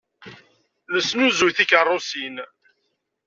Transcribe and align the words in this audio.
Nesnuzuy 0.93 1.51
tikeṛṛusin. 1.57 2.35